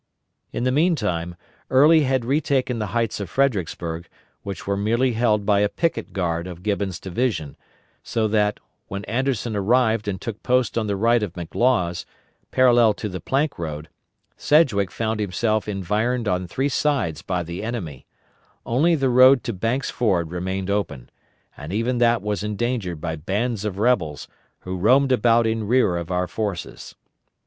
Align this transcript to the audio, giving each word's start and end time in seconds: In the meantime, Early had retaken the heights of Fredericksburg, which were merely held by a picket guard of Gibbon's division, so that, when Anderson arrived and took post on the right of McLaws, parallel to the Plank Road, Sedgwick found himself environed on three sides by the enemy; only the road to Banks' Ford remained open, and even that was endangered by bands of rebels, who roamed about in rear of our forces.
In 0.51 0.63
the 0.63 0.71
meantime, 0.71 1.35
Early 1.69 1.99
had 1.99 2.25
retaken 2.25 2.79
the 2.79 2.87
heights 2.87 3.19
of 3.19 3.29
Fredericksburg, 3.29 4.09
which 4.41 4.65
were 4.65 4.75
merely 4.75 5.13
held 5.13 5.45
by 5.45 5.59
a 5.59 5.69
picket 5.69 6.11
guard 6.11 6.47
of 6.47 6.63
Gibbon's 6.63 6.99
division, 6.99 7.55
so 8.01 8.27
that, 8.29 8.59
when 8.87 9.05
Anderson 9.05 9.55
arrived 9.55 10.07
and 10.07 10.19
took 10.19 10.41
post 10.41 10.75
on 10.75 10.87
the 10.87 10.95
right 10.95 11.21
of 11.21 11.33
McLaws, 11.33 12.05
parallel 12.49 12.95
to 12.95 13.09
the 13.09 13.21
Plank 13.21 13.59
Road, 13.59 13.89
Sedgwick 14.37 14.89
found 14.89 15.19
himself 15.19 15.67
environed 15.67 16.27
on 16.27 16.47
three 16.47 16.69
sides 16.69 17.21
by 17.21 17.43
the 17.43 17.61
enemy; 17.63 18.07
only 18.65 18.95
the 18.95 19.07
road 19.07 19.43
to 19.43 19.53
Banks' 19.53 19.91
Ford 19.91 20.31
remained 20.31 20.71
open, 20.71 21.11
and 21.55 21.71
even 21.71 21.99
that 21.99 22.23
was 22.23 22.41
endangered 22.41 22.99
by 22.99 23.15
bands 23.15 23.63
of 23.65 23.77
rebels, 23.77 24.27
who 24.61 24.77
roamed 24.77 25.11
about 25.11 25.45
in 25.45 25.67
rear 25.67 25.95
of 25.95 26.09
our 26.09 26.25
forces. 26.27 26.95